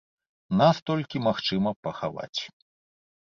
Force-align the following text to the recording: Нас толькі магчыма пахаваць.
Нас 0.61 0.77
толькі 0.89 1.19
магчыма 1.27 1.73
пахаваць. 1.87 2.41